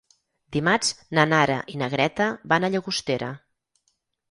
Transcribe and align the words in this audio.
Dimarts 0.55 0.89
na 1.17 1.25
Nara 1.33 1.59
i 1.75 1.77
na 1.83 1.91
Greta 1.93 2.31
van 2.55 2.67
a 2.67 2.73
Llagostera. 2.77 3.31